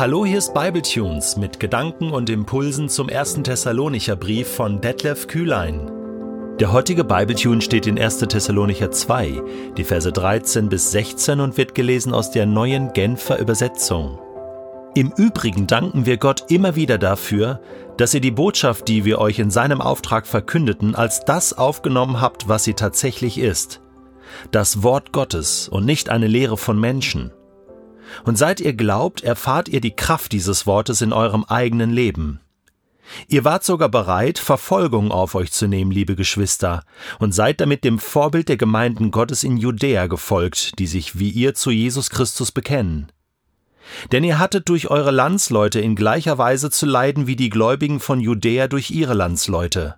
Hallo, 0.00 0.24
hier 0.24 0.38
ist 0.38 0.54
Bibletunes 0.54 1.36
mit 1.36 1.60
Gedanken 1.60 2.10
und 2.10 2.30
Impulsen 2.30 2.88
zum 2.88 3.10
ersten 3.10 3.44
Thessalonicher 3.44 4.16
Brief 4.16 4.48
von 4.48 4.80
Detlef 4.80 5.26
Kühlein. 5.26 5.90
Der 6.58 6.72
heutige 6.72 7.04
Bibletune 7.04 7.60
steht 7.60 7.86
in 7.86 8.00
1. 8.00 8.20
Thessalonicher 8.20 8.90
2, 8.90 9.42
die 9.76 9.84
Verse 9.84 10.10
13 10.10 10.70
bis 10.70 10.90
16 10.92 11.40
und 11.40 11.58
wird 11.58 11.74
gelesen 11.74 12.14
aus 12.14 12.30
der 12.30 12.46
neuen 12.46 12.94
Genfer 12.94 13.38
Übersetzung. 13.40 14.18
Im 14.94 15.12
Übrigen 15.18 15.66
danken 15.66 16.06
wir 16.06 16.16
Gott 16.16 16.46
immer 16.48 16.76
wieder 16.76 16.96
dafür, 16.96 17.60
dass 17.98 18.14
ihr 18.14 18.22
die 18.22 18.30
Botschaft, 18.30 18.88
die 18.88 19.04
wir 19.04 19.18
euch 19.18 19.38
in 19.38 19.50
seinem 19.50 19.82
Auftrag 19.82 20.26
verkündeten, 20.26 20.94
als 20.94 21.26
das 21.26 21.52
aufgenommen 21.52 22.22
habt, 22.22 22.48
was 22.48 22.64
sie 22.64 22.72
tatsächlich 22.72 23.36
ist. 23.36 23.82
Das 24.50 24.82
Wort 24.82 25.12
Gottes 25.12 25.68
und 25.68 25.84
nicht 25.84 26.08
eine 26.08 26.26
Lehre 26.26 26.56
von 26.56 26.80
Menschen. 26.80 27.32
Und 28.24 28.36
seit 28.36 28.60
ihr 28.60 28.72
glaubt, 28.72 29.22
erfahrt 29.22 29.68
ihr 29.68 29.80
die 29.80 29.94
Kraft 29.94 30.32
dieses 30.32 30.66
Wortes 30.66 31.00
in 31.00 31.12
eurem 31.12 31.44
eigenen 31.44 31.90
Leben. 31.90 32.40
Ihr 33.28 33.44
wart 33.44 33.64
sogar 33.64 33.88
bereit, 33.88 34.38
Verfolgung 34.38 35.10
auf 35.10 35.34
euch 35.34 35.52
zu 35.52 35.66
nehmen, 35.66 35.90
liebe 35.90 36.14
Geschwister, 36.14 36.84
und 37.18 37.32
seid 37.32 37.60
damit 37.60 37.84
dem 37.84 37.98
Vorbild 37.98 38.48
der 38.48 38.56
Gemeinden 38.56 39.10
Gottes 39.10 39.42
in 39.42 39.56
Judäa 39.56 40.06
gefolgt, 40.06 40.78
die 40.78 40.86
sich 40.86 41.18
wie 41.18 41.30
ihr 41.30 41.54
zu 41.54 41.70
Jesus 41.70 42.10
Christus 42.10 42.52
bekennen. 42.52 43.10
Denn 44.12 44.22
ihr 44.22 44.38
hattet 44.38 44.68
durch 44.68 44.88
eure 44.88 45.10
Landsleute 45.10 45.80
in 45.80 45.96
gleicher 45.96 46.38
Weise 46.38 46.70
zu 46.70 46.86
leiden 46.86 47.26
wie 47.26 47.36
die 47.36 47.50
Gläubigen 47.50 47.98
von 47.98 48.20
Judäa 48.20 48.68
durch 48.68 48.90
ihre 48.90 49.14
Landsleute. 49.14 49.96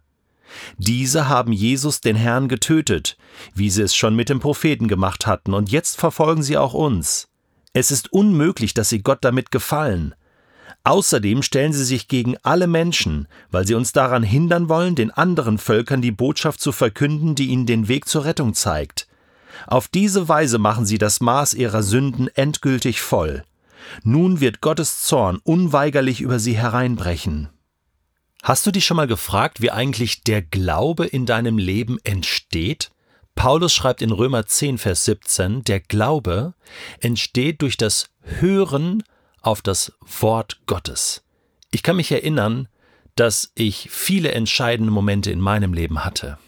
Diese 0.78 1.28
haben 1.28 1.52
Jesus 1.52 2.00
den 2.00 2.16
Herrn 2.16 2.48
getötet, 2.48 3.16
wie 3.54 3.70
sie 3.70 3.82
es 3.82 3.94
schon 3.94 4.14
mit 4.14 4.28
dem 4.28 4.40
Propheten 4.40 4.88
gemacht 4.88 5.26
hatten, 5.26 5.54
und 5.54 5.70
jetzt 5.70 5.98
verfolgen 5.98 6.42
sie 6.42 6.56
auch 6.56 6.74
uns. 6.74 7.28
Es 7.72 7.90
ist 7.90 8.12
unmöglich, 8.12 8.74
dass 8.74 8.88
sie 8.91 9.02
Gott 9.02 9.19
damit 9.22 9.50
gefallen. 9.50 10.14
Außerdem 10.84 11.42
stellen 11.42 11.72
sie 11.72 11.84
sich 11.84 12.08
gegen 12.08 12.36
alle 12.42 12.66
Menschen, 12.66 13.28
weil 13.50 13.66
sie 13.66 13.74
uns 13.74 13.92
daran 13.92 14.22
hindern 14.22 14.69
wollen, 14.69 14.94
den 14.94 15.10
anderen 15.10 15.58
Völkern 15.58 16.02
die 16.02 16.10
Botschaft 16.10 16.60
zu 16.60 16.72
verkünden, 16.72 17.34
die 17.34 17.47
ihnen 17.47 17.66
den 17.66 17.88
Weg 17.88 18.08
zur 18.08 18.24
Rettung 18.24 18.55
zeigt. 18.55 19.06
Auf 19.66 19.88
diese 19.88 20.28
Weise 20.28 20.58
machen 20.58 20.84
sie 20.84 20.98
das 20.98 21.20
Maß 21.20 21.55
ihrer 21.55 21.82
Sünden 21.82 22.28
endgültig 22.28 23.00
voll. 23.00 23.44
Nun 24.02 24.41
wird 24.41 24.60
Gottes 24.60 25.02
Zorn 25.02 25.38
unweigerlich 25.44 26.20
über 26.20 26.38
sie 26.38 26.56
hereinbrechen. 26.56 27.48
Hast 28.42 28.66
du 28.66 28.72
dich 28.72 28.84
schon 28.84 28.97
mal 28.97 29.06
gefragt, 29.06 29.62
wie 29.62 29.70
eigentlich 29.70 30.25
der 30.25 30.42
Glaube 30.42 31.06
in 31.06 31.27
deinem 31.27 31.58
Leben 31.58 31.98
entsteht? 32.02 32.91
Paulus 33.34 33.72
schreibt 33.72 34.02
in 34.02 34.12
Römer 34.12 34.47
10, 34.47 34.78
Vers 34.78 35.05
17, 35.05 35.64
der 35.64 35.80
Glaube 35.80 36.55
entsteht 37.00 37.62
durch 37.62 37.77
das 37.77 38.11
Hören 38.20 39.02
auf 39.41 39.62
das 39.62 39.92
Wort 40.00 40.61
Gottes. 40.66 41.25
Ich 41.70 41.83
kann 41.83 41.97
mich 41.97 42.12
erinnern, 42.12 42.69
dass 43.16 43.50
ich 43.55 43.88
viele 43.91 44.33
entscheidende 44.33 44.92
Momente 44.92 45.30
in 45.30 45.41
meinem 45.41 45.75
Leben 45.75 46.05
hatte. 46.05 46.38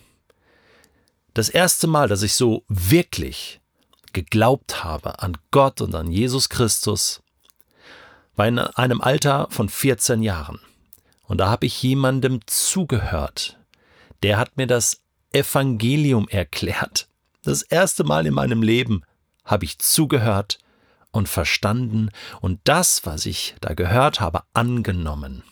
Das 1.34 1.48
erste 1.48 1.86
Mal, 1.86 2.08
dass 2.08 2.22
ich 2.22 2.34
so 2.34 2.64
wirklich 2.68 3.60
geglaubt 4.12 4.84
habe 4.84 5.18
an 5.20 5.36
Gott 5.50 5.80
und 5.80 5.94
an 5.94 6.10
Jesus 6.10 6.48
Christus, 6.48 7.22
war 8.36 8.46
in 8.46 8.58
einem 8.58 9.00
Alter 9.00 9.48
von 9.50 9.68
14 9.68 10.22
Jahren. 10.22 10.60
Und 11.26 11.38
da 11.38 11.48
habe 11.48 11.66
ich 11.66 11.82
jemandem 11.82 12.40
zugehört. 12.46 13.58
Der 14.22 14.38
hat 14.38 14.56
mir 14.56 14.66
das 14.66 15.03
Evangelium 15.34 16.28
erklärt. 16.28 17.08
Das 17.42 17.62
erste 17.62 18.04
Mal 18.04 18.26
in 18.26 18.34
meinem 18.34 18.62
Leben 18.62 19.02
habe 19.44 19.64
ich 19.64 19.78
zugehört 19.78 20.58
und 21.10 21.28
verstanden 21.28 22.10
und 22.40 22.60
das, 22.64 23.04
was 23.04 23.26
ich 23.26 23.54
da 23.60 23.74
gehört 23.74 24.20
habe, 24.20 24.42
angenommen. 24.54 25.42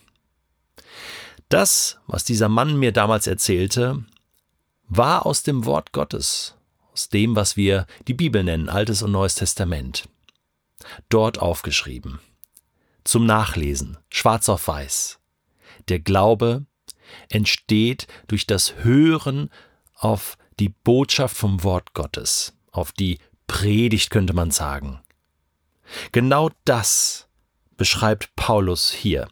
Das, 1.48 1.98
was 2.06 2.24
dieser 2.24 2.48
Mann 2.48 2.78
mir 2.78 2.92
damals 2.92 3.26
erzählte, 3.26 4.04
war 4.88 5.26
aus 5.26 5.42
dem 5.42 5.66
Wort 5.66 5.92
Gottes, 5.92 6.54
aus 6.92 7.08
dem, 7.08 7.36
was 7.36 7.56
wir 7.56 7.86
die 8.08 8.14
Bibel 8.14 8.42
nennen, 8.42 8.68
Altes 8.68 9.02
und 9.02 9.12
Neues 9.12 9.34
Testament. 9.34 10.08
Dort 11.08 11.38
aufgeschrieben. 11.38 12.20
Zum 13.04 13.26
Nachlesen, 13.26 13.98
schwarz 14.08 14.48
auf 14.48 14.66
weiß. 14.68 15.18
Der 15.88 15.98
Glaube 15.98 16.64
entsteht 17.28 18.06
durch 18.28 18.46
das 18.46 18.76
Hören 18.82 19.50
auf 20.02 20.36
die 20.58 20.68
Botschaft 20.68 21.36
vom 21.36 21.62
Wort 21.62 21.94
Gottes, 21.94 22.54
auf 22.72 22.92
die 22.92 23.18
Predigt 23.46 24.10
könnte 24.10 24.34
man 24.34 24.50
sagen. 24.50 25.00
Genau 26.10 26.50
das 26.64 27.28
beschreibt 27.76 28.34
Paulus 28.36 28.90
hier 28.90 29.28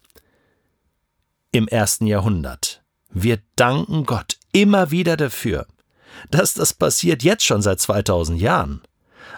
im 1.53 1.67
ersten 1.69 2.07
Jahrhundert. 2.07 2.83
Wir 3.11 3.41
danken 3.57 4.05
Gott 4.05 4.39
immer 4.53 4.91
wieder 4.91 5.17
dafür, 5.17 5.67
dass 6.31 6.55
das 6.55 6.75
passiert 6.75 7.23
jetzt 7.23 7.45
schon 7.45 7.63
seit 7.63 7.81
2000 7.81 8.41
Jahren. 8.41 8.83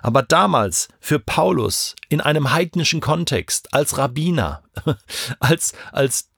Aber 0.03 0.22
damals 0.22 0.88
für 1.00 1.19
Paulus 1.19 1.94
in 2.09 2.20
einem 2.20 2.53
heidnischen 2.53 3.00
Kontext, 3.00 3.72
als 3.72 3.99
Rabbiner, 3.99 4.62
als, 5.41 5.72
als 5.93 6.28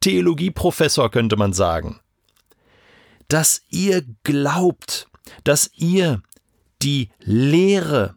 Theologieprofessor 0.00 1.10
könnte 1.10 1.36
man 1.36 1.52
sagen, 1.52 2.00
dass 3.30 3.62
ihr 3.70 4.04
glaubt, 4.24 5.08
dass 5.44 5.70
ihr 5.74 6.22
die 6.82 7.10
Lehre 7.20 8.16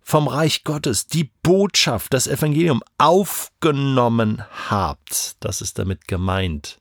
vom 0.00 0.28
Reich 0.28 0.62
Gottes, 0.62 1.08
die 1.08 1.30
Botschaft, 1.42 2.14
das 2.14 2.28
Evangelium 2.28 2.82
aufgenommen 2.96 4.44
habt. 4.68 5.36
Das 5.40 5.60
ist 5.60 5.80
damit 5.80 6.06
gemeint. 6.06 6.78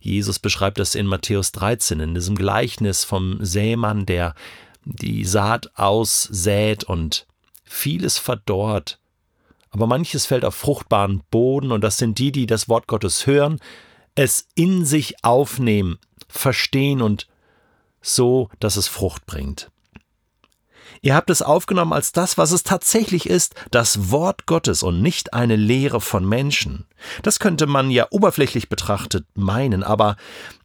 Jesus 0.00 0.38
beschreibt 0.38 0.78
das 0.78 0.94
in 0.94 1.06
Matthäus 1.06 1.52
13, 1.52 2.00
in 2.00 2.14
diesem 2.14 2.34
Gleichnis 2.34 3.04
vom 3.04 3.44
Sämann, 3.44 4.06
der 4.06 4.34
die 4.84 5.24
Saat 5.24 5.78
aussät 5.78 6.84
und 6.84 7.26
vieles 7.64 8.16
verdorrt. 8.16 8.98
Aber 9.70 9.86
manches 9.86 10.24
fällt 10.24 10.46
auf 10.46 10.54
fruchtbaren 10.54 11.22
Boden 11.30 11.72
und 11.72 11.82
das 11.82 11.98
sind 11.98 12.18
die, 12.18 12.32
die 12.32 12.46
das 12.46 12.68
Wort 12.68 12.86
Gottes 12.86 13.26
hören, 13.26 13.60
es 14.14 14.46
in 14.54 14.84
sich 14.84 15.22
aufnehmen, 15.24 15.98
verstehen 16.36 17.02
und 17.02 17.26
so, 18.00 18.50
dass 18.60 18.76
es 18.76 18.88
Frucht 18.88 19.26
bringt. 19.26 19.70
Ihr 21.00 21.14
habt 21.14 21.28
es 21.30 21.42
aufgenommen 21.42 21.92
als 21.92 22.12
das, 22.12 22.38
was 22.38 22.50
es 22.50 22.62
tatsächlich 22.62 23.28
ist, 23.28 23.54
das 23.70 24.10
Wort 24.10 24.46
Gottes 24.46 24.82
und 24.82 25.02
nicht 25.02 25.34
eine 25.34 25.56
Lehre 25.56 26.00
von 26.00 26.26
Menschen. 26.26 26.86
Das 27.22 27.38
könnte 27.38 27.66
man 27.66 27.90
ja 27.90 28.06
oberflächlich 28.10 28.68
betrachtet 28.68 29.26
meinen, 29.34 29.82
aber 29.82 30.16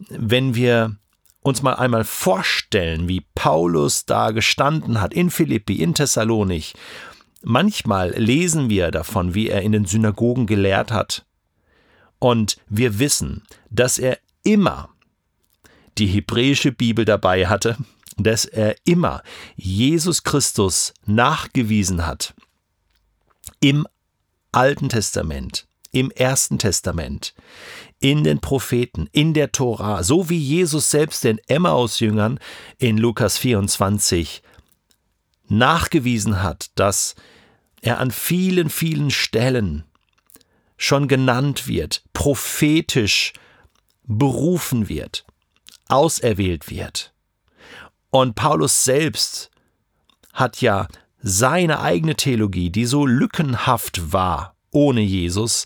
wenn 0.10 0.56
wir 0.56 0.96
uns 1.42 1.62
mal 1.62 1.74
einmal 1.74 2.04
vorstellen, 2.04 3.08
wie 3.08 3.26
Paulus 3.36 4.06
da 4.06 4.32
gestanden 4.32 5.02
hat 5.02 5.14
in 5.14 5.30
Philippi, 5.30 5.82
in 5.82 5.94
Thessalonich, 5.94 6.74
manchmal 7.42 8.12
lesen 8.12 8.70
wir 8.70 8.92
davon, 8.92 9.34
wie 9.34 9.50
er 9.50 9.62
in 9.62 9.72
den 9.72 9.86
Synagogen 9.86 10.46
gelehrt 10.46 10.92
hat, 10.92 11.26
und 12.20 12.58
wir 12.68 13.00
wissen, 13.00 13.44
dass 13.70 13.98
er 13.98 14.20
immer 14.44 14.90
die 16.00 16.08
hebräische 16.08 16.72
Bibel 16.72 17.06
dabei 17.06 17.48
hatte, 17.48 17.78
dass 18.18 18.46
er 18.46 18.76
immer 18.86 19.22
Jesus 19.56 20.24
Christus 20.24 20.94
nachgewiesen 21.06 22.06
hat 22.06 22.34
im 23.62 23.88
Alten 24.52 24.90
Testament, 24.90 25.68
im 25.92 26.12
Ersten 26.12 26.58
Testament, 26.58 27.34
in 28.00 28.24
den 28.24 28.40
Propheten, 28.40 29.08
in 29.12 29.34
der 29.34 29.52
Tora, 29.52 30.04
so 30.04 30.30
wie 30.30 30.38
Jesus 30.38 30.90
selbst 30.92 31.24
den 31.24 31.40
Emmaus-Jüngern 31.48 32.40
in 32.78 32.98
Lukas 32.98 33.38
24 33.38 34.42
nachgewiesen 35.48 36.42
hat, 36.42 36.72
dass 36.76 37.16
er 37.82 38.00
an 38.00 38.12
vielen, 38.12 38.70
vielen 38.70 39.12
Stellen 39.12 39.84
schon 40.78 41.08
genannt 41.08 41.68
wird, 41.68 42.04
prophetisch 42.14 43.34
berufen 44.04 44.90
wird 44.90 45.26
auserwählt 45.90 46.70
wird. 46.70 47.14
Und 48.10 48.36
Paulus 48.36 48.84
selbst 48.84 49.52
hat 50.34 50.62
ja 50.62 50.88
seine 51.22 51.82
eigene 51.82 52.16
Theologie, 52.16 52.70
die 52.70 52.86
so 52.86 53.06
lückenhaft 53.06 54.14
war 54.14 54.56
ohne 54.72 55.02
Jesus, 55.02 55.66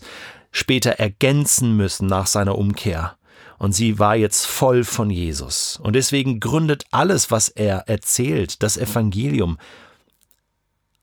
später 0.50 0.92
ergänzen 0.92 1.76
müssen 1.76 2.06
nach 2.06 2.26
seiner 2.26 2.56
Umkehr. 2.56 3.16
Und 3.58 3.72
sie 3.72 3.98
war 3.98 4.16
jetzt 4.16 4.46
voll 4.46 4.84
von 4.84 5.10
Jesus. 5.10 5.78
Und 5.82 5.94
deswegen 5.94 6.40
gründet 6.40 6.84
alles, 6.90 7.30
was 7.30 7.48
er 7.48 7.88
erzählt, 7.88 8.62
das 8.62 8.76
Evangelium, 8.76 9.58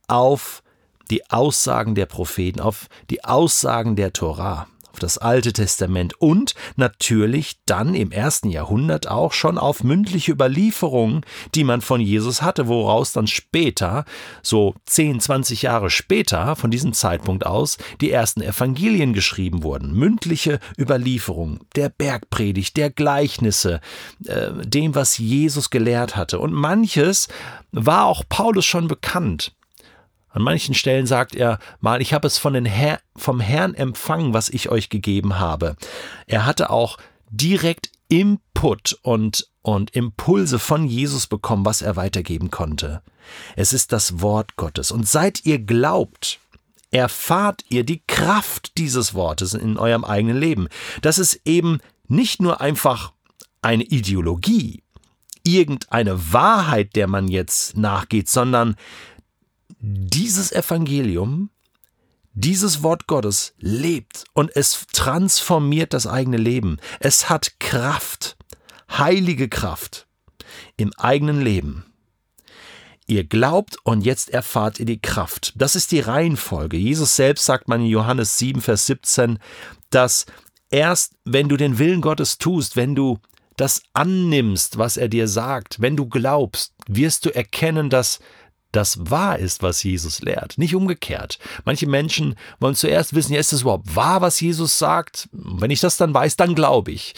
auf 0.08 0.62
die 1.10 1.30
Aussagen 1.30 1.96
der 1.96 2.06
Propheten, 2.06 2.60
auf 2.60 2.88
die 3.10 3.24
Aussagen 3.24 3.96
der 3.96 4.14
Torah, 4.14 4.68
auf 4.92 5.00
das 5.00 5.18
Alte 5.18 5.54
Testament 5.54 6.20
und 6.20 6.54
natürlich 6.76 7.60
dann 7.66 7.96
im 7.96 8.12
ersten 8.12 8.50
Jahrhundert 8.50 9.08
auch 9.08 9.34
schon 9.34 9.58
auf 9.58 9.84
mündliche 9.84 10.32
Überlieferungen, 10.32 11.22
die 11.56 11.64
man 11.64 11.82
von 11.82 12.02
Jesus 12.02 12.42
hatte, 12.42 12.68
woraus 12.68 13.14
dann 13.14 13.28
später, 13.28 14.06
so 14.42 14.76
10, 14.86 15.20
20 15.22 15.62
Jahre 15.62 15.90
später, 15.90 16.56
von 16.56 16.72
diesem 16.72 16.94
Zeitpunkt 16.94 17.46
aus, 17.46 17.78
die 18.02 18.12
ersten 18.12 18.42
Evangelien 18.42 19.14
geschrieben 19.14 19.64
wurden. 19.64 19.94
Mündliche 19.94 20.60
Überlieferungen 20.78 21.60
der 21.76 21.90
Bergpredigt, 21.90 22.76
der 22.78 22.90
Gleichnisse, 22.90 23.80
äh, 24.26 24.52
dem, 24.66 24.96
was 24.96 25.18
Jesus 25.18 25.70
gelehrt 25.70 26.16
hatte. 26.16 26.40
Und 26.40 26.54
manches 26.54 27.28
war 27.72 28.06
auch 28.06 28.24
Paulus 28.28 28.66
schon 28.66 28.88
bekannt. 28.88 29.54
An 30.32 30.42
manchen 30.44 30.74
Stellen 30.74 31.06
sagt 31.06 31.36
er 31.36 31.60
mal, 31.80 32.02
ich 32.02 32.14
habe 32.14 32.28
es 32.28 32.38
von 32.38 32.54
den 32.54 32.66
Herr, 32.66 33.00
vom 33.16 33.40
Herrn 33.40 33.74
empfangen, 33.74 34.34
was 34.34 34.50
ich 34.50 34.70
euch 34.70 34.90
gegeben 34.90 35.40
habe. 35.40 35.76
Er 36.26 36.46
hatte 36.46 36.70
auch 36.70 36.98
direkt 37.30 37.92
Input 38.08 38.98
und, 39.04 39.48
und 39.62 39.92
Impulse 39.92 40.60
von 40.60 40.86
Jesus 40.86 41.28
bekommen, 41.28 41.66
was 41.66 41.82
er 41.82 41.96
weitergeben 41.96 42.52
konnte. 42.52 43.02
Es 43.56 43.74
ist 43.74 43.92
das 43.92 44.22
Wort 44.22 44.56
Gottes. 44.56 44.92
Und 44.92 45.08
seit 45.08 45.46
ihr 45.46 45.60
glaubt, 45.60 46.40
erfahrt 46.92 47.64
ihr 47.70 47.86
die 47.86 48.04
Kraft 48.06 48.78
dieses 48.78 49.14
Wortes 49.14 49.54
in 49.54 49.78
eurem 49.78 50.04
eigenen 50.04 50.38
Leben. 50.38 50.68
Das 51.02 51.20
ist 51.20 51.42
eben 51.46 51.80
nicht 52.08 52.42
nur 52.42 52.60
einfach 52.60 53.14
eine 53.62 53.84
Ideologie, 53.84 54.84
irgendeine 55.44 56.34
Wahrheit, 56.34 56.96
der 56.96 57.08
man 57.08 57.28
jetzt 57.28 57.78
nachgeht, 57.78 58.30
sondern 58.30 58.76
dieses 59.82 60.52
Evangelium, 60.52 61.50
dieses 62.34 62.84
Wort 62.84 63.08
Gottes 63.08 63.54
lebt 63.58 64.26
und 64.34 64.56
es 64.56 64.86
transformiert 64.94 65.94
das 65.94 66.08
eigene 66.08 66.38
Leben. 66.38 66.78
Es 67.00 67.30
hat 67.30 67.60
Kraft, 67.60 68.38
heilige 68.90 69.50
Kraft 69.50 70.08
im 70.78 70.94
eigenen 70.98 71.42
Leben. 71.42 71.86
Ihr 73.08 73.26
glaubt 73.26 73.78
und 73.84 74.02
jetzt 74.06 74.30
erfahrt 74.30 74.80
ihr 74.80 74.86
die 74.86 75.02
Kraft. 75.02 75.54
Das 75.56 75.76
ist 75.76 75.92
die 75.92 76.00
Reihenfolge. 76.00 76.78
Jesus 76.78 77.16
selbst 77.16 77.46
sagt 77.46 77.68
man 77.68 77.82
in 77.82 77.88
Johannes 77.88 78.38
7, 78.38 78.62
Vers 78.62 78.86
17, 78.86 79.40
dass 79.90 80.28
erst 80.70 81.16
wenn 81.26 81.50
du 81.50 81.58
den 81.58 81.80
Willen 81.80 82.02
Gottes 82.02 82.38
tust, 82.38 82.78
wenn 82.78 82.96
du 82.96 83.18
das 83.58 83.84
annimmst, 83.94 84.78
was 84.78 84.96
er 84.96 85.10
dir 85.10 85.28
sagt, 85.28 85.82
wenn 85.82 85.98
du 85.98 86.08
glaubst, 86.08 86.74
wirst 86.88 87.26
du 87.26 87.36
erkennen, 87.36 87.90
dass 87.90 88.20
das 88.72 89.10
wahr 89.10 89.40
ist, 89.40 89.62
was 89.64 89.84
Jesus 89.84 90.22
lehrt, 90.22 90.58
nicht 90.58 90.76
umgekehrt. 90.76 91.40
Manche 91.66 91.88
Menschen 91.88 92.36
wollen 92.60 92.76
zuerst 92.76 93.14
wissen, 93.14 93.34
ja, 93.34 93.40
ist 93.40 93.54
es 93.54 93.62
überhaupt 93.62 93.96
wahr, 93.96 94.22
was 94.22 94.40
Jesus 94.40 94.78
sagt? 94.78 95.30
Wenn 95.32 95.72
ich 95.72 95.80
das 95.80 95.98
dann 95.98 96.14
weiß, 96.14 96.36
dann 96.38 96.56
glaube 96.56 96.92
ich. 96.92 97.14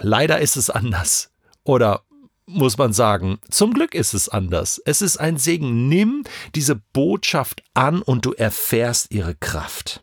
Leider 0.00 0.40
ist 0.40 0.56
es 0.56 0.70
anders. 0.70 1.30
Oder 1.64 2.02
muss 2.46 2.78
man 2.78 2.92
sagen, 2.92 3.38
zum 3.48 3.72
Glück 3.72 3.94
ist 3.94 4.12
es 4.12 4.28
anders. 4.28 4.80
Es 4.84 5.02
ist 5.02 5.18
ein 5.18 5.38
Segen. 5.38 5.88
Nimm 5.88 6.24
diese 6.54 6.74
Botschaft 6.74 7.62
an 7.74 8.02
und 8.02 8.24
du 8.24 8.32
erfährst 8.32 9.12
ihre 9.12 9.34
Kraft. 9.34 10.02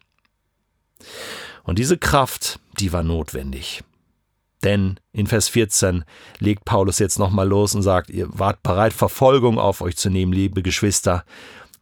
Und 1.63 1.79
diese 1.79 1.97
Kraft, 1.97 2.59
die 2.79 2.93
war 2.93 3.03
notwendig. 3.03 3.83
Denn 4.63 4.99
in 5.11 5.27
Vers 5.27 5.49
14 5.49 6.03
legt 6.39 6.65
Paulus 6.65 6.99
jetzt 6.99 7.19
nochmal 7.19 7.47
los 7.47 7.75
und 7.75 7.83
sagt, 7.83 8.09
ihr 8.09 8.27
wart 8.31 8.63
bereit, 8.63 8.93
Verfolgung 8.93 9.59
auf 9.59 9.81
euch 9.81 9.97
zu 9.97 10.09
nehmen, 10.09 10.33
liebe 10.33 10.63
Geschwister. 10.63 11.25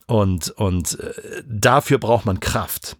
Und, 0.07 0.51
und 0.51 1.00
äh, 1.00 1.44
dafür 1.48 1.98
braucht 1.98 2.25
man 2.25 2.39
Kraft. 2.39 2.98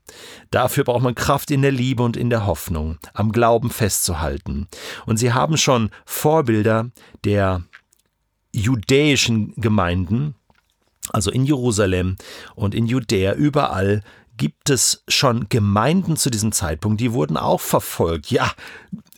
Dafür 0.50 0.84
braucht 0.86 1.04
man 1.04 1.14
Kraft 1.14 1.52
in 1.52 1.62
der 1.62 1.72
Liebe 1.72 2.02
und 2.02 2.18
in 2.18 2.30
der 2.30 2.48
Hoffnung, 2.48 2.98
am 3.14 3.32
Glauben 3.32 3.70
festzuhalten. 3.70 4.68
Und 5.06 5.18
sie 5.18 5.34
haben 5.34 5.58
schon 5.58 5.92
Vorbilder 6.06 6.90
der 7.24 7.62
judäischen 8.54 9.54
Gemeinden, 9.56 10.36
also 11.12 11.30
in 11.30 11.46
Jerusalem 11.46 12.16
und 12.56 12.74
in 12.74 12.88
Judäa, 12.88 13.34
überall 13.34 14.02
gibt 14.38 14.70
es 14.70 15.04
schon 15.08 15.48
Gemeinden 15.50 16.18
zu 16.18 16.30
diesem 16.30 16.52
Zeitpunkt, 16.52 17.00
die 17.02 17.14
wurden 17.14 17.38
auch 17.38 17.62
verfolgt. 17.62 18.32
Ja, 18.32 18.52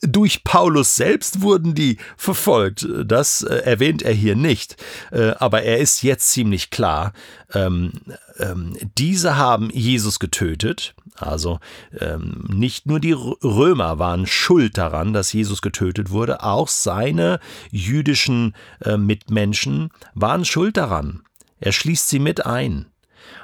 durch 0.01 0.43
Paulus 0.43 0.95
selbst 0.95 1.41
wurden 1.41 1.73
die 1.75 1.97
verfolgt. 2.17 2.87
Das 3.05 3.41
äh, 3.41 3.55
erwähnt 3.57 4.03
er 4.03 4.13
hier 4.13 4.35
nicht. 4.35 4.77
Äh, 5.11 5.31
aber 5.39 5.63
er 5.63 5.79
ist 5.79 6.03
jetzt 6.03 6.29
ziemlich 6.29 6.69
klar. 6.69 7.13
Ähm, 7.53 7.93
ähm, 8.37 8.77
diese 8.97 9.37
haben 9.37 9.69
Jesus 9.71 10.19
getötet. 10.19 10.93
Also 11.15 11.59
ähm, 11.99 12.45
nicht 12.47 12.85
nur 12.85 12.99
die 12.99 13.13
Römer 13.13 13.97
waren 13.97 14.27
schuld 14.27 14.77
daran, 14.77 15.13
dass 15.13 15.33
Jesus 15.33 15.63
getötet 15.63 16.11
wurde, 16.11 16.43
auch 16.43 16.67
seine 16.67 17.39
jüdischen 17.71 18.55
äh, 18.81 18.97
Mitmenschen 18.97 19.89
waren 20.13 20.45
schuld 20.45 20.77
daran. 20.77 21.23
Er 21.59 21.71
schließt 21.71 22.07
sie 22.07 22.19
mit 22.19 22.45
ein. 22.45 22.85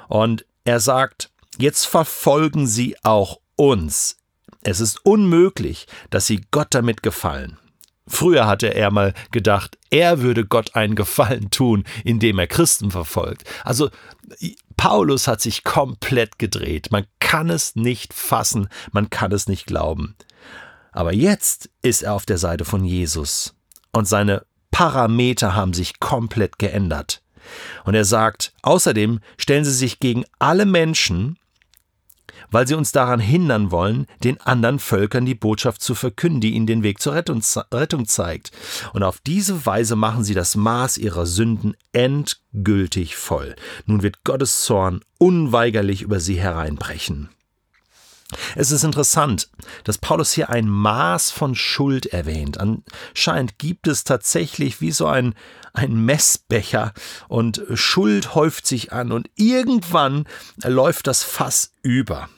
Und 0.08 0.46
er 0.64 0.78
sagt, 0.80 1.30
Jetzt 1.58 1.86
verfolgen 1.86 2.66
sie 2.66 2.96
auch 3.02 3.40
uns. 3.56 4.16
Es 4.62 4.80
ist 4.80 5.04
unmöglich, 5.04 5.86
dass 6.10 6.26
sie 6.26 6.44
Gott 6.50 6.68
damit 6.70 7.02
gefallen. 7.02 7.58
Früher 8.06 8.46
hatte 8.46 8.66
er 8.66 8.90
mal 8.90 9.14
gedacht, 9.30 9.78
er 9.90 10.20
würde 10.20 10.44
Gott 10.44 10.74
einen 10.74 10.94
Gefallen 10.94 11.50
tun, 11.50 11.84
indem 12.04 12.38
er 12.38 12.46
Christen 12.46 12.90
verfolgt. 12.90 13.44
Also 13.62 13.90
Paulus 14.76 15.26
hat 15.26 15.40
sich 15.40 15.64
komplett 15.64 16.38
gedreht. 16.38 16.90
Man 16.90 17.06
kann 17.18 17.48
es 17.48 17.76
nicht 17.76 18.12
fassen, 18.12 18.68
man 18.92 19.08
kann 19.08 19.32
es 19.32 19.48
nicht 19.48 19.66
glauben. 19.66 20.16
Aber 20.92 21.14
jetzt 21.14 21.70
ist 21.82 22.02
er 22.02 22.14
auf 22.14 22.26
der 22.26 22.38
Seite 22.38 22.64
von 22.64 22.84
Jesus 22.84 23.54
und 23.92 24.06
seine 24.06 24.44
Parameter 24.70 25.54
haben 25.54 25.72
sich 25.72 25.98
komplett 25.98 26.58
geändert. 26.58 27.22
Und 27.84 27.94
er 27.94 28.04
sagt, 28.04 28.52
außerdem 28.62 29.20
stellen 29.38 29.64
sie 29.64 29.72
sich 29.72 29.98
gegen 29.98 30.24
alle 30.38 30.66
Menschen, 30.66 31.38
weil 32.54 32.68
sie 32.68 32.74
uns 32.74 32.92
daran 32.92 33.18
hindern 33.18 33.72
wollen, 33.72 34.06
den 34.22 34.40
anderen 34.40 34.78
Völkern 34.78 35.26
die 35.26 35.34
Botschaft 35.34 35.82
zu 35.82 35.96
verkünden, 35.96 36.40
die 36.40 36.52
ihnen 36.52 36.68
den 36.68 36.84
Weg 36.84 37.00
zur 37.00 37.14
Rettung, 37.14 37.42
zeigt. 38.06 38.52
Und 38.92 39.02
auf 39.02 39.18
diese 39.18 39.66
Weise 39.66 39.96
machen 39.96 40.22
sie 40.22 40.34
das 40.34 40.54
Maß 40.54 40.98
ihrer 40.98 41.26
Sünden 41.26 41.74
endgültig 41.92 43.16
voll. 43.16 43.56
Nun 43.86 44.04
wird 44.04 44.22
Gottes 44.22 44.62
Zorn 44.62 45.00
unweigerlich 45.18 46.02
über 46.02 46.20
sie 46.20 46.36
hereinbrechen. 46.36 47.28
Es 48.54 48.70
ist 48.70 48.84
interessant, 48.84 49.48
dass 49.82 49.98
Paulus 49.98 50.32
hier 50.32 50.48
ein 50.48 50.68
Maß 50.68 51.32
von 51.32 51.56
Schuld 51.56 52.06
erwähnt. 52.06 52.58
Anscheinend 52.58 53.58
gibt 53.58 53.88
es 53.88 54.04
tatsächlich 54.04 54.80
wie 54.80 54.92
so 54.92 55.08
ein, 55.08 55.34
ein 55.72 56.04
Messbecher 56.04 56.92
und 57.26 57.62
Schuld 57.74 58.36
häuft 58.36 58.66
sich 58.68 58.92
an 58.92 59.10
und 59.10 59.28
irgendwann 59.34 60.26
läuft 60.62 61.08
das 61.08 61.24
Fass 61.24 61.72
über. 61.82 62.28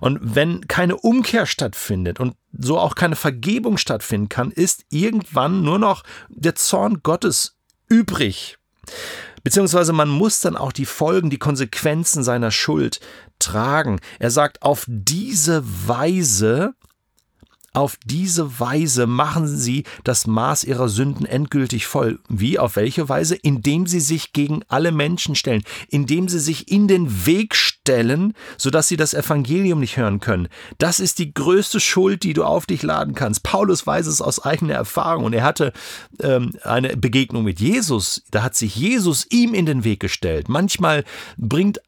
Und 0.00 0.18
wenn 0.22 0.66
keine 0.68 0.96
Umkehr 0.96 1.46
stattfindet 1.46 2.20
und 2.20 2.34
so 2.56 2.78
auch 2.78 2.94
keine 2.94 3.16
Vergebung 3.16 3.78
stattfinden 3.78 4.28
kann, 4.28 4.50
ist 4.50 4.84
irgendwann 4.90 5.62
nur 5.62 5.78
noch 5.78 6.02
der 6.28 6.54
Zorn 6.54 7.02
Gottes 7.02 7.56
übrig. 7.88 8.58
Beziehungsweise 9.42 9.92
man 9.92 10.08
muss 10.08 10.40
dann 10.40 10.56
auch 10.56 10.72
die 10.72 10.86
Folgen, 10.86 11.30
die 11.30 11.38
Konsequenzen 11.38 12.22
seiner 12.22 12.50
Schuld 12.50 13.00
tragen. 13.38 14.00
Er 14.18 14.30
sagt, 14.30 14.62
auf 14.62 14.84
diese 14.88 15.62
Weise 15.86 16.74
auf 17.72 17.96
diese 18.04 18.58
Weise 18.58 19.06
machen 19.06 19.46
sie 19.46 19.84
das 20.02 20.26
Maß 20.26 20.64
ihrer 20.64 20.88
Sünden 20.88 21.24
endgültig 21.24 21.86
voll. 21.86 22.18
Wie? 22.28 22.58
Auf 22.58 22.74
welche 22.74 23.08
Weise? 23.08 23.36
Indem 23.36 23.86
sie 23.86 24.00
sich 24.00 24.32
gegen 24.32 24.62
alle 24.66 24.90
Menschen 24.90 25.36
stellen, 25.36 25.62
indem 25.88 26.28
sie 26.28 26.40
sich 26.40 26.70
in 26.70 26.88
den 26.88 27.26
Weg 27.26 27.54
stellen, 27.54 27.69
sodass 28.56 28.88
sie 28.88 28.96
das 28.96 29.14
Evangelium 29.14 29.80
nicht 29.80 29.96
hören 29.96 30.20
können. 30.20 30.48
Das 30.78 31.00
ist 31.00 31.18
die 31.18 31.32
größte 31.34 31.80
Schuld, 31.80 32.22
die 32.22 32.34
du 32.34 32.44
auf 32.44 32.66
dich 32.66 32.82
laden 32.82 33.14
kannst. 33.14 33.42
Paulus 33.42 33.86
weiß 33.86 34.06
es 34.06 34.20
aus 34.20 34.44
eigener 34.44 34.74
Erfahrung 34.74 35.24
und 35.24 35.32
er 35.32 35.42
hatte 35.42 35.72
ähm, 36.20 36.52
eine 36.62 36.96
Begegnung 36.96 37.44
mit 37.44 37.58
Jesus. 37.58 38.22
Da 38.30 38.42
hat 38.42 38.54
sich 38.54 38.76
Jesus 38.76 39.26
ihm 39.30 39.54
in 39.54 39.66
den 39.66 39.84
Weg 39.84 40.00
gestellt. 40.00 40.48
Manchmal 40.48 41.04
bringt 41.36 41.80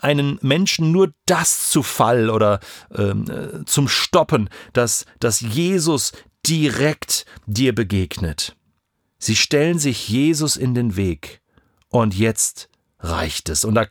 einen 0.00 0.38
Menschen 0.42 0.92
nur 0.92 1.12
das 1.26 1.70
zu 1.70 1.82
Fall 1.82 2.30
oder 2.30 2.60
ähm, 2.94 3.24
äh, 3.28 3.64
zum 3.64 3.88
Stoppen, 3.88 4.48
dass, 4.72 5.04
dass 5.20 5.40
Jesus 5.40 6.12
direkt 6.46 7.26
dir 7.46 7.74
begegnet. 7.74 8.56
Sie 9.18 9.36
stellen 9.36 9.78
sich 9.78 10.08
Jesus 10.08 10.56
in 10.56 10.74
den 10.74 10.96
Weg 10.96 11.40
und 11.88 12.14
jetzt 12.14 12.68
reicht 13.00 13.48
es. 13.48 13.64
Und 13.64 13.74
da 13.74 13.86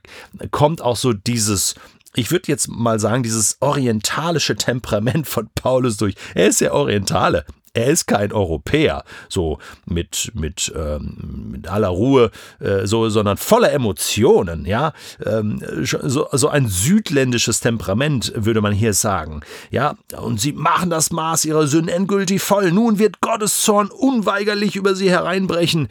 kommt 0.52 0.82
auch 0.82 0.98
so 0.98 1.14
dieses, 1.14 1.76
ich 2.16 2.32
würde 2.32 2.46
jetzt 2.48 2.68
mal 2.68 3.00
sagen, 3.00 3.24
dieses 3.24 3.58
orientalische 3.60 4.56
Temperament 4.56 5.28
von 5.28 5.50
Paulus 5.56 5.98
durch. 5.98 6.16
Er 6.36 6.48
ist 6.48 6.62
ja 6.62 6.72
Orientale. 6.72 7.46
Er 7.78 7.86
ist 7.86 8.08
kein 8.08 8.32
Europäer, 8.32 9.04
so 9.30 9.60
mit, 9.86 10.32
mit, 10.34 10.74
ähm, 10.76 11.52
mit 11.52 11.68
aller 11.68 11.90
Ruhe, 11.90 12.32
äh, 12.60 12.88
so, 12.88 13.08
sondern 13.10 13.38
voller 13.38 13.72
Emotionen, 13.72 14.66
ja. 14.66 14.94
Ähm, 15.24 15.62
so, 15.84 16.28
so 16.32 16.50
ein 16.50 16.68
südländisches 16.68 17.60
Temperament, 17.60 18.34
würde 18.36 18.62
man 18.62 18.74
hier 18.74 18.96
sagen. 18.96 19.42
Ja, 19.70 19.94
und 20.20 20.42
sie 20.42 20.54
machen 20.54 20.90
das 20.90 21.12
Maß 21.12 21.46
ihrer 21.46 21.68
Sünden 21.68 21.90
endgültig 21.90 22.42
voll. 22.42 22.72
Nun 22.72 22.98
wird 22.98 23.22
Gottes 23.22 23.62
Zorn 23.62 23.92
unweigerlich 23.92 24.76
über 24.76 24.96
sie 24.96 25.12
hereinbrechen. 25.12 25.88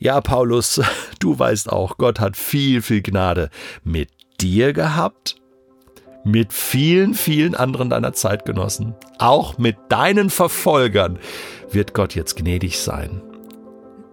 Ja, 0.00 0.20
Paulus, 0.20 0.80
du 1.20 1.38
weißt 1.38 1.70
auch, 1.70 1.98
Gott 1.98 2.18
hat 2.18 2.36
viel, 2.36 2.82
viel 2.82 3.00
Gnade 3.00 3.50
mit 3.84 4.08
dir 4.40 4.72
gehabt 4.72 5.36
mit 6.28 6.52
vielen, 6.52 7.14
vielen 7.14 7.54
anderen 7.54 7.90
deiner 7.90 8.12
Zeitgenossen, 8.12 8.94
auch 9.18 9.56
mit 9.58 9.76
deinen 9.88 10.30
Verfolgern, 10.30 11.18
wird 11.70 11.94
Gott 11.94 12.14
jetzt 12.14 12.36
gnädig 12.36 12.78
sein. 12.78 13.22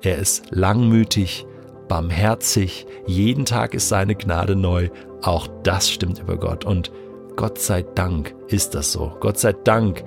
Er 0.02 0.18
ist 0.18 0.46
langmütig, 0.52 1.46
barmherzig, 1.88 2.86
jeden 3.06 3.46
Tag 3.46 3.74
ist 3.74 3.90
seine 3.90 4.16
Gnade 4.16 4.56
neu. 4.56 4.90
Auch 5.22 5.48
das 5.64 5.90
stimmt 5.90 6.20
über 6.20 6.38
Gott. 6.38 6.64
Und 6.64 6.92
Gott 7.36 7.60
sei 7.60 7.82
Dank 7.82 8.34
ist 8.48 8.76
das 8.76 8.92
so. 8.92 9.16
Gott 9.20 9.38
sei 9.38 9.54
Dank 9.54 10.04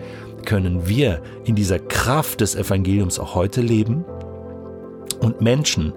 können 0.47 0.89
wir 0.89 1.21
in 1.45 1.57
dieser 1.57 1.79
Kraft 1.79 2.41
des 2.41 2.55
Evangeliums 2.55 3.19
auch 3.19 3.35
heute 3.35 3.61
leben 3.61 4.05
und 5.21 5.41
Menschen, 5.41 5.93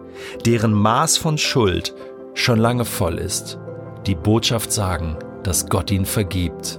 deren 0.46 0.74
Maß 0.74 1.18
von 1.18 1.38
Schuld 1.38 1.94
schon 2.34 2.60
lange 2.60 2.86
voll 2.86 3.18
ist, 3.18 3.60
die 4.08 4.16
Botschaft 4.16 4.72
sagen, 4.72 5.18
dass 5.44 5.68
Gott 5.68 5.92
ihnen 5.92 6.06
vergibt 6.06 6.78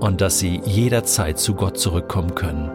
und 0.00 0.20
dass 0.20 0.38
sie 0.38 0.60
jederzeit 0.64 1.38
zu 1.38 1.54
Gott 1.54 1.78
zurückkommen 1.78 2.34
können. 2.34 2.70